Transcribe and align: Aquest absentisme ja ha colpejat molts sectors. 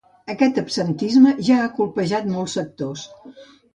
Aquest 0.33 0.55
absentisme 0.61 1.33
ja 1.49 1.59
ha 1.65 1.69
colpejat 1.77 2.27
molts 2.33 2.57
sectors. 2.61 3.05